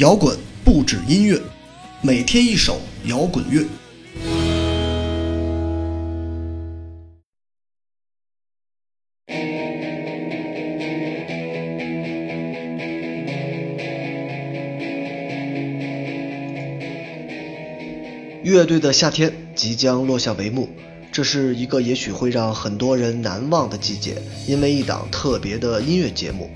[0.00, 0.34] 摇滚
[0.64, 1.38] 不止音乐，
[2.00, 3.66] 每天一首摇滚乐。
[18.42, 20.70] 乐队的夏天即将落下帷幕，
[21.12, 24.16] 这是一个也许会让很多人难忘的季节，
[24.48, 26.48] 因为一档特别的音乐节目。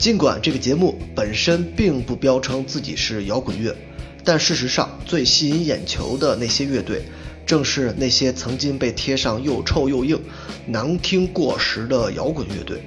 [0.00, 3.76] 尽管这个节目本身并不标称自己是摇滚乐，
[4.24, 7.02] 但事实上最吸引眼球的那些乐队，
[7.44, 10.18] 正是那些曾经被贴上又臭又硬、
[10.66, 12.82] 难听过时的摇滚乐队。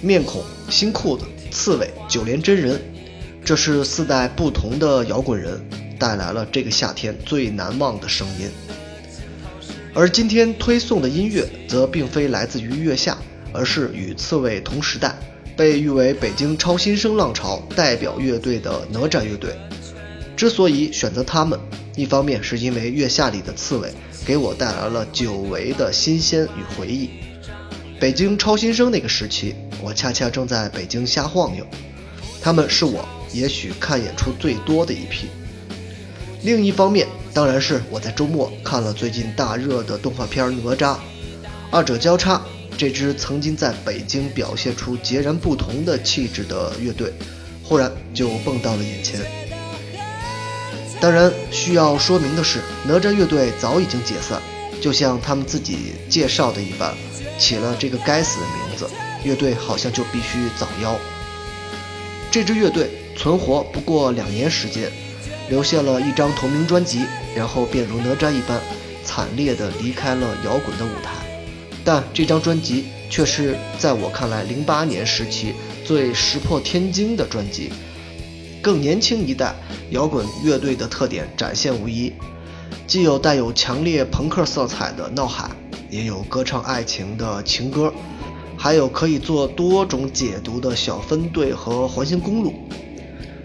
[0.00, 2.80] 面孔、新裤子、刺猬、九连真人，
[3.44, 5.60] 这是四代不同的摇滚人
[5.98, 8.48] 带来了这个夏天最难忘的声音。
[9.92, 13.18] 而今天推送的音乐，则并非来自于月下，
[13.52, 15.16] 而是与刺猬同时代，
[15.56, 19.50] 被誉为北京超新生浪潮代表乐队的哪吒乐队。
[20.36, 21.58] 之所以选择他们，
[21.94, 23.92] 一方面是因为月下里的刺猬
[24.24, 27.10] 给我带来了久违的新鲜与回忆。
[28.00, 31.64] 北京超新生那个时期，我恰恰正在北京瞎晃悠，
[32.40, 35.28] 他们是我也许看演出最多的一批。
[36.42, 40.94] 另一方面，当然是我在周末看了最近大热的动画片《哪吒》，
[41.70, 42.42] 二者交叉，
[42.76, 47.12] 这支曾经在北京表现出截然不同的气质的乐队，
[47.62, 49.20] 忽然就蹦到了眼前。
[51.00, 54.40] 当然，需要说明的是，哪吒乐队早已经解散，
[54.80, 56.94] 就像他们自己介绍的一般，
[57.38, 58.88] 起了这个该死的名字，
[59.24, 60.96] 乐队好像就必须早夭。
[62.30, 64.90] 这支乐队存活不过两年时间。
[65.48, 67.04] 留下了一张同名专辑，
[67.34, 68.58] 然后便如哪吒一般
[69.04, 71.21] 惨烈地离开了摇滚的舞台。
[71.84, 75.52] 但这张专辑却是在我看来，零八年时期
[75.84, 77.70] 最石破天惊的专辑。
[78.62, 79.54] 更年轻一代
[79.90, 82.12] 摇滚乐队的特点展现无疑，
[82.86, 85.48] 既有带有强烈朋克色彩的《闹海》，
[85.90, 87.92] 也有歌唱爱情的情歌，
[88.56, 92.54] 还有可以做多种解读的小分队和环形公路。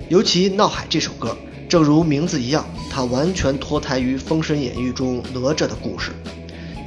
[0.10, 1.36] 尤其《闹海》这首歌。
[1.70, 6.14] 正如名字一样，它完全脱胎于《封神演义》中哪吒的故事，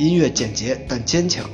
[0.00, 1.44] 音乐简洁但坚强，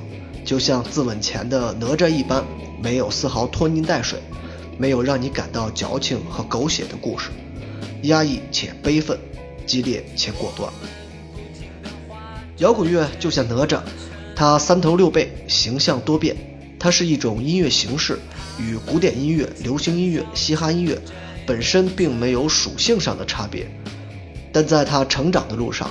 [0.44, 2.44] 就像自刎前的哪吒一般，
[2.80, 4.20] 没有丝毫拖泥带水，
[4.78, 7.30] 没有让你感到矫情和狗血的故事，
[8.02, 9.18] 压抑且悲愤，
[9.66, 10.72] 激烈且果断。
[12.58, 13.80] 摇滚乐就像哪吒，
[14.36, 16.36] 它三头六臂，形象多变，
[16.78, 18.16] 它是一种音乐形式，
[18.60, 20.96] 与古典音乐、流行音乐、嘻哈音乐。
[21.48, 23.66] 本身并没有属性上的差别，
[24.52, 25.90] 但在他成长的路上，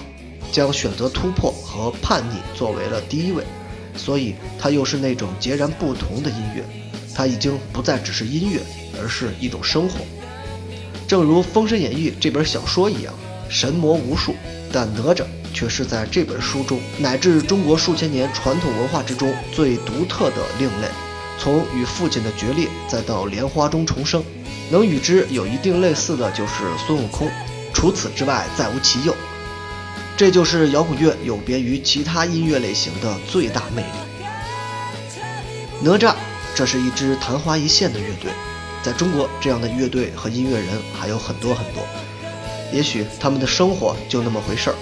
[0.56, 3.44] 将选择突破和叛逆作为了第一位，
[3.98, 6.64] 所以它又是那种截然不同的音乐。
[7.14, 8.62] 它已经不再只是音乐，
[8.98, 9.98] 而是一种生活。
[11.10, 13.14] 正如《封神演义》这本小说一样，
[13.50, 14.34] 神魔无数，
[14.72, 20.88] 但哪吒却是在这本书中乃至中国数千年传统文化之中最独特的另类。
[21.38, 24.24] 从与父亲的决裂，再到莲花中重生。
[24.72, 27.30] 能与之有一定类似的就是孙悟空，
[27.74, 29.14] 除此之外再无其右。
[30.18, 33.88] 这就是摇滚乐有别于其他音乐类型的最大魅力。
[35.82, 36.16] 哪吒，
[36.56, 38.32] 这是一支昙花一现的乐队，
[38.82, 40.68] 在中国这样的乐队和音乐人
[40.98, 41.86] 还有很多很多。
[42.72, 44.76] 也许他们的生活就那么回事儿，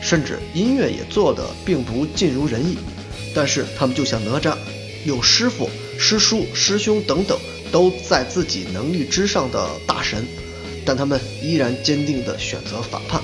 [0.00, 2.78] 甚至音乐也做得并不尽如人意，
[3.34, 4.56] 但是他们就像哪吒，
[5.04, 7.38] 有师傅、师叔、师兄等等。
[7.72, 10.24] 都在自己能力之上的大神，
[10.84, 13.20] 但他们依然坚定地选择反叛。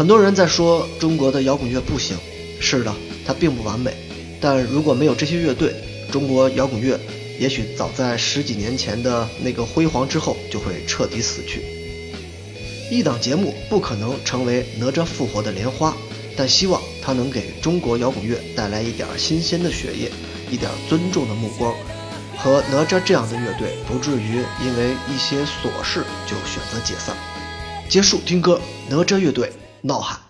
[0.00, 2.16] 很多人在说中国的摇滚乐不行，
[2.58, 2.90] 是的，
[3.26, 3.92] 它并不完美。
[4.40, 5.74] 但如果没有这些乐队，
[6.10, 6.98] 中国摇滚乐
[7.38, 11.60] 也许早在十几年前的那个辉煌之后就会彻底死去。
[12.90, 15.94] 一档节目不可能成为哪吒复活的莲花，
[16.34, 20.10] 但希望它能给中国摇滚乐带来一点新鲜的血液，
[20.50, 21.74] 一点尊重的目光。
[22.38, 27.14] 和哪吒这样的乐队不至于因为一些琐事就选择解散。
[27.86, 28.58] 结束听歌，
[28.88, 30.20] 哪吒乐队闹海。